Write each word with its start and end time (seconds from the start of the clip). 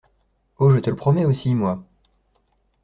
Oh! 0.59 0.71
je 0.71 0.79
te 0.79 0.89
le 0.89 0.95
promets 0.95 1.25
aussi, 1.25 1.53
moi. 1.53 1.85